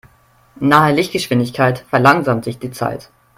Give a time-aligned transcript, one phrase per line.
[0.59, 3.11] Nahe Lichtgeschwindigkeit verlangsamt sich die Zeit.